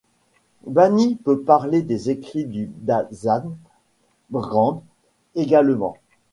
Bani 0.65 1.15
peut 1.15 1.41
parler 1.43 1.83
des 1.83 2.09
écrits 2.09 2.45
du 2.45 2.71
Dasam 2.79 3.55
Granth 4.33 4.81
également. 5.35 5.95